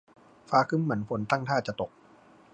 [0.49, 1.91] ฟ้าครึ้มเหมือนฝนตั้งท่าจะตก